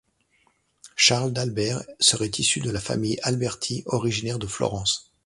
Charles 0.95 1.31
d'Albert 1.31 1.83
serait 1.99 2.31
issu 2.39 2.59
de 2.59 2.71
la 2.71 2.79
famille 2.81 3.19
Alberti, 3.21 3.83
originaire 3.85 4.39
de 4.39 4.47
Florence. 4.47 5.11